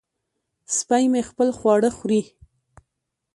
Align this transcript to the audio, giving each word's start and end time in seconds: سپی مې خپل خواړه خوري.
سپی 0.77 1.03
مې 1.11 1.21
خپل 1.29 1.49
خواړه 1.57 1.89
خوري. 1.97 2.21